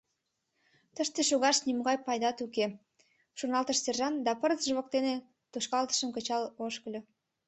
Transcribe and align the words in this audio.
«Тыште 0.95 1.19
шогылташ 1.29 1.57
нимогай 1.65 1.97
пайдат 2.05 2.37
уке»,— 2.45 2.65
шоналтыш 3.37 3.77
сержант 3.81 4.17
да 4.25 4.31
пырдыж 4.41 4.67
воктене 4.77 5.15
тошкалтышым 5.51 6.09
кычал 6.15 6.43
ошкыльо. 6.65 7.01